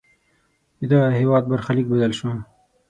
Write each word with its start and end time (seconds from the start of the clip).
ددغه 0.79 1.09
هېواد 1.19 1.43
برخلیک 1.51 1.87
بدل 1.91 2.11
شو. 2.19 2.29